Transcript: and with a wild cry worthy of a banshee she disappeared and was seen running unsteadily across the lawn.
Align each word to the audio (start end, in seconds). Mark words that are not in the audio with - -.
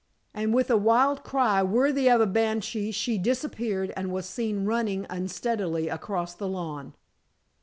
and 0.33 0.51
with 0.51 0.71
a 0.71 0.77
wild 0.77 1.23
cry 1.23 1.61
worthy 1.61 2.09
of 2.09 2.19
a 2.19 2.25
banshee 2.25 2.89
she 2.91 3.19
disappeared 3.19 3.93
and 3.95 4.11
was 4.11 4.25
seen 4.25 4.65
running 4.65 5.05
unsteadily 5.11 5.89
across 5.89 6.33
the 6.33 6.47
lawn. 6.47 6.95